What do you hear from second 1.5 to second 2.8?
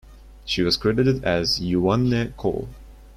"Yvonne Coll".